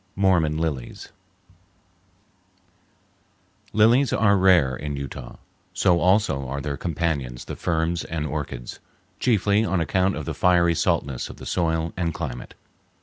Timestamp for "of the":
10.15-10.33, 11.29-11.45